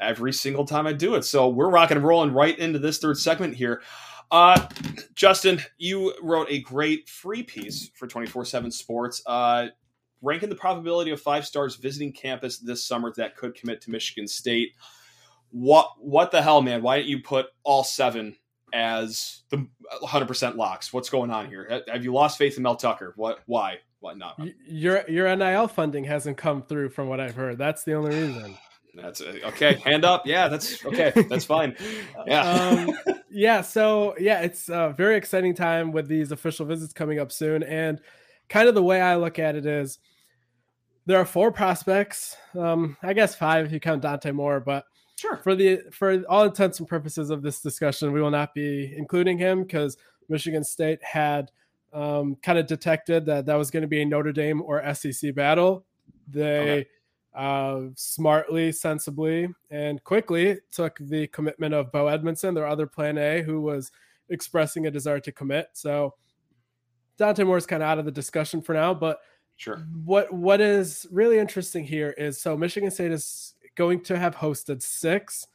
[0.00, 1.24] every single time I do it.
[1.24, 3.82] So we're rocking and rolling right into this third segment here.
[4.30, 4.68] Uh,
[5.14, 9.22] Justin, you wrote a great free piece for 24 7 Sports.
[9.26, 9.68] Uh,
[10.22, 14.28] ranking the probability of five stars visiting campus this summer that could commit to Michigan
[14.28, 14.74] State.
[15.50, 16.82] What what the hell, man?
[16.82, 18.36] Why didn't you put all seven
[18.72, 19.66] as the
[20.02, 20.92] 100% locks?
[20.92, 21.82] What's going on here?
[21.88, 23.14] Have you lost faith in Mel Tucker?
[23.16, 23.40] What?
[23.46, 23.78] Why?
[23.98, 24.40] Why not?
[24.66, 27.58] Your your NIL funding hasn't come through, from what I've heard.
[27.58, 28.56] That's the only reason.
[28.94, 29.74] That's a, okay.
[29.84, 30.26] Hand up.
[30.26, 31.12] Yeah, that's okay.
[31.28, 31.76] That's fine.
[32.26, 32.42] Yeah.
[32.42, 33.60] Um, yeah.
[33.62, 38.00] So yeah, it's a very exciting time with these official visits coming up soon, and
[38.48, 39.98] kind of the way I look at it is
[41.06, 42.36] there are four prospects.
[42.58, 44.84] Um, I guess five if you count Dante Moore, but
[45.16, 45.38] sure.
[45.38, 49.38] For the for all intents and purposes of this discussion, we will not be including
[49.38, 49.96] him because
[50.28, 51.50] Michigan State had
[51.92, 55.34] um, kind of detected that that was going to be a Notre Dame or SEC
[55.34, 55.84] battle.
[56.28, 56.88] They okay.
[57.34, 63.42] Uh, smartly, sensibly, and quickly took the commitment of Bo Edmondson, their other plan A,
[63.42, 63.92] who was
[64.28, 65.68] expressing a desire to commit.
[65.72, 66.14] So
[67.16, 69.20] Dante Moore is kind of out of the discussion for now, but
[69.60, 69.76] Sure.
[70.06, 74.80] What what is really interesting here is so Michigan State is going to have hosted
[74.80, 75.46] six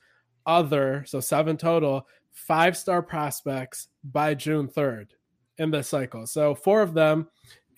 [0.46, 5.08] other, so seven total, five star prospects by June 3rd
[5.58, 6.28] in this cycle.
[6.28, 7.30] So four of them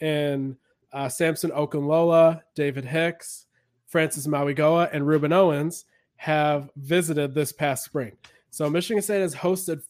[0.01, 0.57] in
[0.91, 3.46] uh, Samson Okunlola, David Hicks,
[3.87, 5.85] Francis Mauigoa, and Rueben Owens
[6.17, 8.11] have visited this past spring.
[8.49, 9.81] So Michigan State has hosted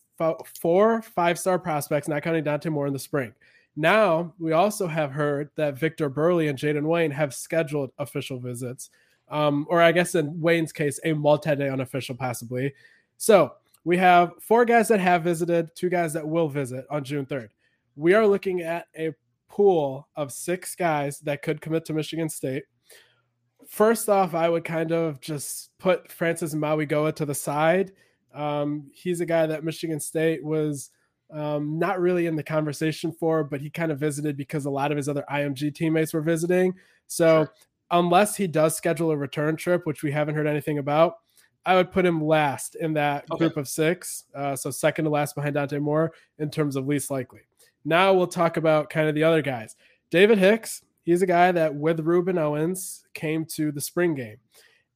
[0.60, 3.34] four five star prospects, not counting Dante Moore in the spring.
[3.76, 8.90] Now, we also have heard that Victor Burley and Jaden Wayne have scheduled official visits,
[9.30, 12.74] um, or I guess in Wayne's case, a multi day unofficial, possibly.
[13.18, 17.26] So we have four guys that have visited, two guys that will visit on June
[17.26, 17.50] 3rd.
[17.96, 19.14] We are looking at a
[19.48, 22.64] pool of six guys that could commit to Michigan State.
[23.68, 27.92] First off, I would kind of just put Francis Mauigoa to the side.
[28.34, 30.92] Um, he's a guy that Michigan State was
[31.32, 34.92] um, not really in the conversation for, but he kind of visited because a lot
[34.92, 36.74] of his other IMG teammates were visiting.
[37.08, 37.54] So sure.
[37.92, 41.18] unless he does schedule a return trip, which we haven't heard anything about,
[41.66, 43.40] I would put him last in that okay.
[43.40, 44.24] group of six.
[44.34, 47.42] Uh, so second to last behind Dante Moore in terms of least likely.
[47.84, 49.76] Now we'll talk about kind of the other guys.
[50.10, 54.36] David Hicks, he's a guy that with Rueben Owens came to the spring game.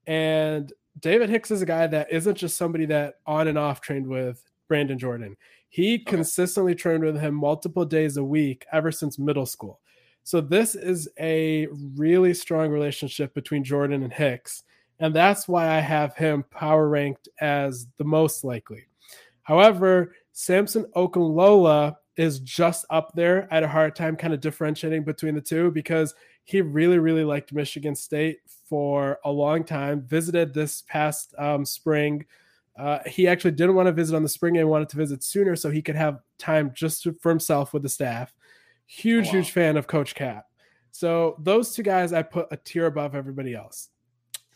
[0.05, 4.05] And David Hicks is a guy that isn't just somebody that on and off trained
[4.05, 5.37] with Brandon Jordan.
[5.69, 6.03] He okay.
[6.03, 9.79] consistently trained with him multiple days a week ever since middle school.
[10.25, 14.63] So this is a really strong relationship between Jordan and Hicks.
[14.99, 18.83] And that's why I have him power ranked as the most likely.
[19.43, 23.47] However, Samson Okunlola is just up there.
[23.51, 27.23] I had a hard time kind of differentiating between the two because he really, really
[27.23, 30.01] liked Michigan State for a long time.
[30.03, 32.25] Visited this past um, spring
[32.77, 35.55] uh, he actually didn't want to visit on the spring game, wanted to visit sooner
[35.55, 38.33] so he could have time just to, for himself with the staff.
[38.85, 39.31] Huge, wow.
[39.33, 40.45] huge fan of Coach Cap.
[40.91, 43.89] So those two guys I put a tier above everybody else.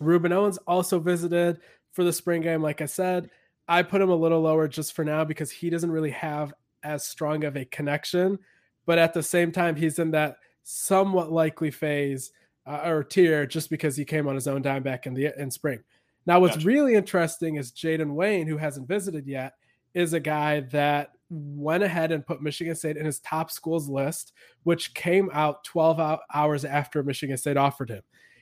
[0.01, 1.59] Rueben Owens also visited
[1.93, 2.61] for the spring game.
[2.61, 3.29] Like I said,
[3.67, 6.53] I put him a little lower just for now because he doesn't really have
[6.85, 8.39] as strong of a connection.
[8.85, 12.31] But at the same time, he's in that somewhat likely phase
[12.65, 15.51] uh, or tier just because he came on his own dime back in the in
[15.51, 15.79] spring.
[16.25, 16.67] Now, what's gotcha.
[16.67, 19.53] really interesting is Jaden Wayne, who hasn't visited yet,
[19.93, 24.33] is a guy that went ahead and put Michigan State in his top schools list,
[24.63, 28.01] which came out 12 hours after Michigan State offered him.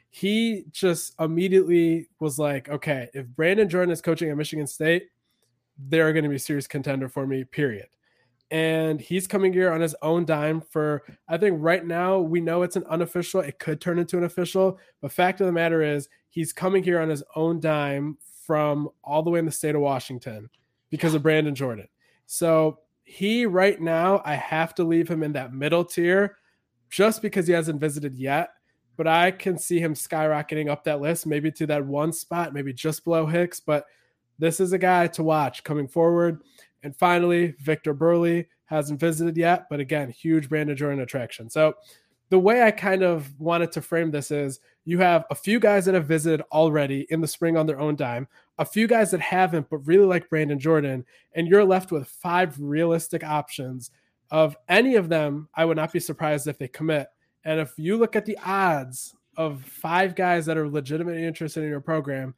[0.09, 5.09] He just immediately was like, okay, if Brandon Jordan is coaching at Michigan State,
[5.77, 7.87] they're going to be a serious contender for me, period.
[8.53, 12.61] And he's coming here on his own dime for, I think right now we know
[12.61, 13.41] it's an unofficial.
[13.41, 14.79] It could turn into an official.
[15.01, 19.23] But fact of the matter is, he's coming here on his own dime from all
[19.23, 20.51] the way in the state of Washington
[20.91, 21.87] because of Brandon Jordan.
[22.27, 26.37] So he right now, I have to leave him in that middle tier
[26.91, 28.51] just because he hasn't visited yet.
[28.95, 32.73] but I can see him skyrocketing up that list, maybe to that one spot, maybe
[32.73, 33.59] just below Hicks.
[33.59, 33.85] But
[34.39, 36.43] this is a guy to watch coming forward.
[36.83, 41.49] And finally, Victor Burley hasn't visited yet, but again, huge Brandon Jordan attraction.
[41.49, 41.75] So
[42.29, 45.85] the way I kind of wanted to frame this is you have a few guys
[45.85, 49.21] that have visited already in the spring on their own dime, a few guys that
[49.21, 53.91] haven't, but really like Brandon Jordan, and you're left with five realistic options.
[54.31, 57.07] Of any of them, I would not be surprised if they commit.
[57.45, 61.69] And if you look at the odds of five guys that are legitimately interested in
[61.69, 62.33] your program,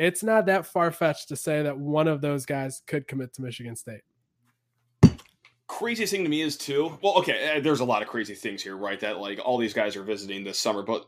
[0.00, 3.42] it's not that far fetched to say that one of those guys could commit to
[3.42, 4.00] Michigan State.
[5.68, 6.98] Craziest thing to me is too.
[7.02, 8.98] Well, okay, eh, there's a lot of crazy things here, right?
[8.98, 11.06] That like all these guys are visiting this summer, but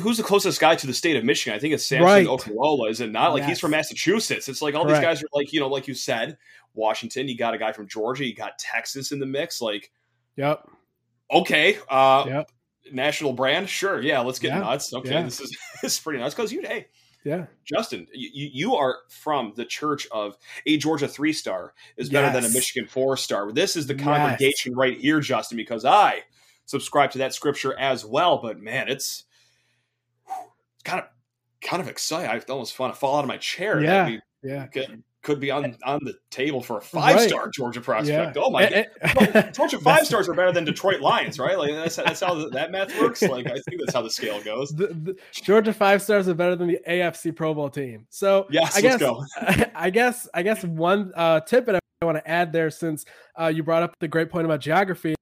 [0.00, 1.56] who's the closest guy to the state of Michigan?
[1.56, 2.90] I think it's Samson right.
[2.90, 3.32] Is it not?
[3.32, 3.50] Like yes.
[3.50, 4.48] he's from Massachusetts.
[4.48, 6.36] It's like all these guys are like, you know, like you said,
[6.74, 9.62] Washington, you got a guy from Georgia, you got Texas in the mix.
[9.62, 9.92] Like,
[10.36, 10.68] yep.
[11.30, 11.78] Okay.
[11.88, 12.50] Uh yep.
[12.92, 14.02] national brand, sure.
[14.02, 14.58] Yeah, let's get yeah.
[14.58, 14.92] nuts.
[14.92, 15.22] Okay, yeah.
[15.22, 16.34] this is this is pretty nuts.
[16.34, 16.88] Because you hey,
[17.24, 17.46] yeah.
[17.64, 22.34] Justin, you, you are from the church of a Georgia three star is better yes.
[22.34, 23.52] than a Michigan four star.
[23.52, 24.76] This is the congregation yes.
[24.76, 26.22] right here, Justin, because I
[26.66, 28.38] subscribe to that scripture as well.
[28.42, 29.24] But man, it's
[30.84, 31.06] kind of
[31.60, 32.30] kind of exciting.
[32.30, 33.80] I almost want to fall out of my chair.
[33.80, 34.66] Yeah, yeah.
[34.66, 37.52] Could, could be on on the table for a five star right.
[37.52, 38.36] Georgia prospect.
[38.36, 38.42] Yeah.
[38.42, 41.56] Oh my god, well, Georgia five stars are better than Detroit Lions, right?
[41.56, 43.22] Like that's, that's how that math works.
[43.22, 44.70] Like I think that's how the scale goes.
[44.70, 48.06] The, the Georgia five stars are better than the AFC Pro Bowl team.
[48.10, 49.24] So yes, I guess, go.
[49.74, 53.04] I guess I guess one uh, tip that I want to add there, since
[53.40, 55.14] uh, you brought up the great point about geography,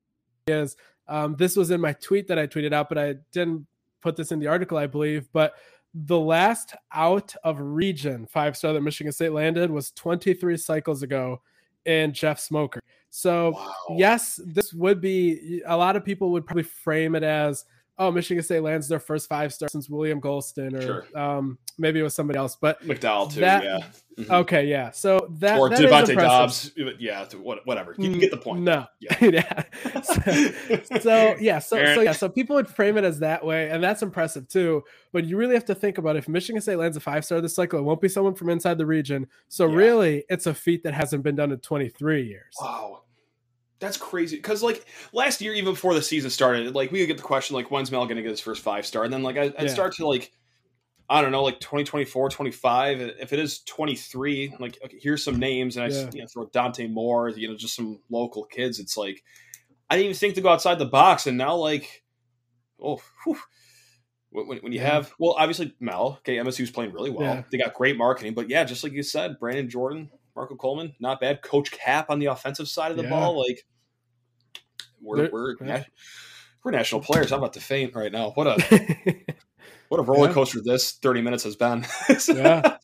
[0.46, 0.76] is
[1.08, 3.66] um, this was in my tweet that I tweeted out, but I didn't
[4.00, 5.28] put this in the article, I believe.
[5.32, 5.54] But
[5.94, 11.40] the last out of region five star that Michigan State landed was 23 cycles ago
[11.84, 12.80] in Jeff Smoker.
[13.10, 13.96] So, wow.
[13.96, 17.64] yes, this would be a lot of people would probably frame it as
[18.00, 21.06] oh, Michigan State lands their first five star since William Gholston, or sure.
[21.14, 22.56] um, maybe it was somebody else.
[22.60, 23.78] But McDowell too, that, yeah.
[24.18, 24.32] Mm-hmm.
[24.32, 24.90] Okay, yeah.
[24.90, 27.26] So that or that Devontae Dobbs, yeah,
[27.64, 27.94] whatever.
[27.98, 28.62] You get the point.
[28.62, 29.16] No, yeah.
[29.20, 29.62] yeah.
[30.02, 33.84] So, so, yeah, so so yeah, so people would frame it as that way, and
[33.84, 34.82] that's impressive too.
[35.12, 37.54] But you really have to think about if Michigan State lands a five star this
[37.54, 39.26] cycle, it won't be someone from inside the region.
[39.48, 39.76] So yeah.
[39.76, 42.54] really, it's a feat that hasn't been done in 23 years.
[42.60, 43.02] Wow.
[43.80, 47.16] That's crazy because like last year, even before the season started, like we would get
[47.16, 49.04] the question like, when's Mel going to get his first five star?
[49.04, 49.68] And then like I, would yeah.
[49.68, 50.30] start to like,
[51.08, 53.00] I don't know, like 2024, 25.
[53.00, 56.10] If it is 23, like okay, here's some names, and I yeah.
[56.12, 58.78] you know, throw Dante Moore, you know, just some local kids.
[58.78, 59.24] It's like
[59.88, 62.04] I didn't even think to go outside the box, and now like,
[62.80, 63.00] oh.
[63.24, 63.38] Whew,
[64.32, 67.42] when, when, you have well obviously mel okay msu's playing really well yeah.
[67.50, 71.20] they got great marketing but yeah just like you said brandon jordan marco coleman not
[71.20, 73.10] bad coach cap on the offensive side of the yeah.
[73.10, 73.66] ball like
[75.00, 75.84] we're we're yeah.
[76.64, 77.32] we're national players.
[77.32, 78.30] I'm about to faint right now.
[78.30, 79.16] What a
[79.88, 80.72] what a roller coaster yeah.
[80.72, 81.84] this 30 minutes has been.
[82.28, 82.76] yeah.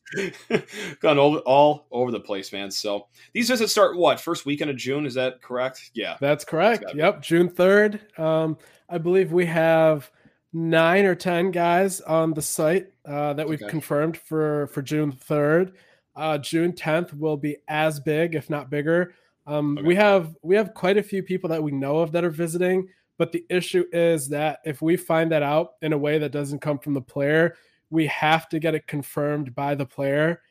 [0.99, 2.69] Gone all, all over the place, man.
[2.69, 5.05] So these visits start what first weekend of June?
[5.05, 5.91] Is that correct?
[5.93, 6.83] Yeah, that's correct.
[6.93, 8.19] Yep, June 3rd.
[8.19, 8.57] Um,
[8.89, 10.11] I believe we have
[10.51, 13.69] nine or ten guys on the site uh, that we've okay.
[13.69, 15.73] confirmed for for June 3rd.
[16.15, 19.13] Uh, June 10th will be as big, if not bigger.
[19.47, 19.87] Um, okay.
[19.87, 22.89] We have we have quite a few people that we know of that are visiting,
[23.17, 26.59] but the issue is that if we find that out in a way that doesn't
[26.59, 27.55] come from the player,
[27.89, 30.41] we have to get it confirmed by the player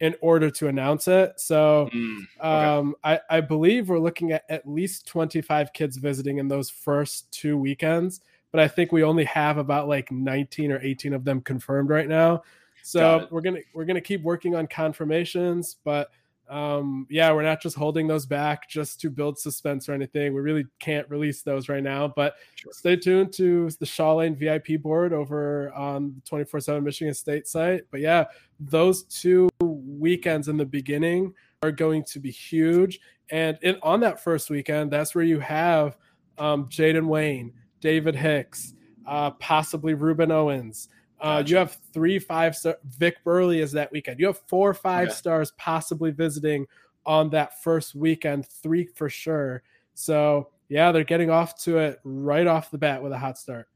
[0.00, 1.32] in order to announce it.
[1.38, 2.46] So mm, okay.
[2.46, 7.32] um, I, I believe we're looking at at least 25 kids visiting in those first
[7.32, 11.40] two weekends, but I think we only have about like 19 or 18 of them
[11.40, 12.42] confirmed right now.
[12.82, 16.10] So we're gonna we're gonna keep working on confirmations, but
[16.52, 20.34] um, yeah, we're not just holding those back just to build suspense or anything.
[20.34, 22.72] We really can't release those right now, but sure.
[22.74, 27.48] stay tuned to the Shaw Lane VIP board over on the 24 7 Michigan State
[27.48, 27.84] site.
[27.90, 28.26] But yeah,
[28.60, 33.00] those two weekends in the beginning are going to be huge.
[33.30, 35.96] And in, on that first weekend, that's where you have
[36.36, 38.74] um, Jayden Wayne, David Hicks,
[39.06, 40.90] uh, possibly Rueben Owens.
[41.22, 41.50] Uh, gotcha.
[41.50, 42.78] You have three five star.
[42.84, 44.18] Vic Burley is that weekend.
[44.18, 45.14] You have four five okay.
[45.14, 46.66] stars possibly visiting
[47.06, 48.46] on that first weekend.
[48.46, 49.62] Three for sure.
[49.94, 53.68] So yeah, they're getting off to it right off the bat with a hot start.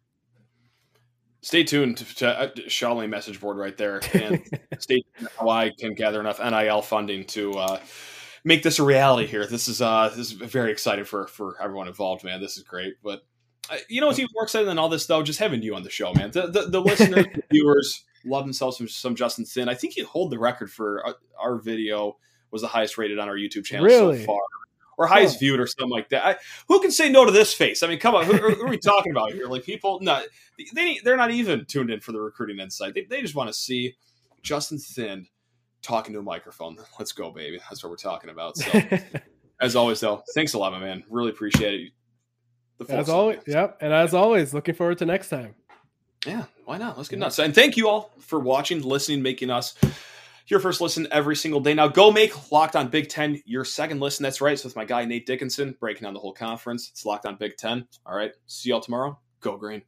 [1.42, 4.42] Stay tuned to, to uh, Shaw Lane message board right there, and
[4.80, 7.80] stay tuned how I can gather enough NIL funding to uh,
[8.42, 9.46] make this a reality here.
[9.46, 12.40] This is uh, this is very exciting for for everyone involved, man.
[12.40, 13.20] This is great, but
[13.88, 15.22] you know what's even more exciting than all this though?
[15.22, 16.30] Just having you on the show, man.
[16.30, 19.70] The the, the listeners, the viewers love themselves some, some Justin Thind.
[19.70, 22.16] I think you hold the record for our, uh, our, video
[22.50, 24.20] was the highest rated on our YouTube channel really?
[24.20, 24.40] so far.
[24.98, 26.26] or highest viewed or something like that.
[26.26, 26.36] I,
[26.68, 27.82] who can say no to this face?
[27.82, 29.46] I mean, come on, who, who are we talking about here?
[29.46, 30.22] Like people, no,
[30.74, 32.94] they they're not even tuned in for the recruiting insight.
[32.94, 33.94] They, they just want to see
[34.42, 35.26] Justin Thind
[35.82, 36.76] talking to a microphone.
[36.98, 37.58] Let's go, baby.
[37.58, 38.56] That's what we're talking about.
[38.56, 38.82] So,
[39.60, 41.04] as always, though, thanks a lot, my man.
[41.08, 41.92] Really appreciate it.
[42.88, 43.78] As always, yep.
[43.80, 45.54] And as always, looking forward to next time.
[46.26, 46.96] Yeah, why not?
[46.96, 47.38] Let's get nuts.
[47.38, 49.74] And thank you all for watching, listening, making us
[50.48, 51.74] your first listen every single day.
[51.74, 54.22] Now go make Locked On Big Ten your second listen.
[54.22, 54.58] That's right.
[54.58, 56.88] So with my guy Nate Dickinson breaking down the whole conference.
[56.90, 57.86] It's Locked On Big Ten.
[58.04, 58.32] All right.
[58.46, 59.18] See y'all tomorrow.
[59.40, 59.82] Go green.